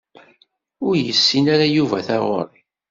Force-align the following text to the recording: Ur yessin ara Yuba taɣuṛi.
Ur 0.85 0.95
yessin 0.99 1.45
ara 1.53 1.65
Yuba 1.75 1.97
taɣuṛi. 2.07 2.59